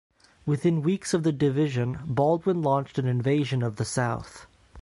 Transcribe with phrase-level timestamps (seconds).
[0.47, 4.47] Within weeks of the division Baldwin launched an invasion of the south.